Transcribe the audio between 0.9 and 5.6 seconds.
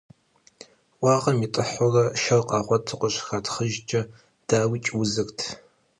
Уӏэгъэм итӏыхьурэ шэр къагъуэту къыщыхатхъыжкӏэ, дауикӏ, узырт.